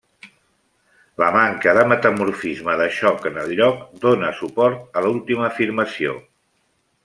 La 1.23 1.27
manca 1.35 1.75
de 1.79 1.83
metamorfisme 1.91 2.77
de 2.81 2.89
xoc 2.97 3.29
en 3.33 3.39
el 3.43 3.53
lloc 3.61 3.87
dóna 4.07 4.33
suport 4.41 4.99
a 5.03 5.07
l'última 5.07 5.49
afirmació. 5.53 6.21